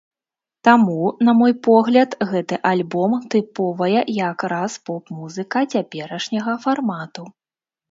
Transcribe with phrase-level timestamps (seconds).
[0.67, 7.23] Таму, на мой погляд, гэты альбом тыповая як раз поп-музыка цяперашняга фармату.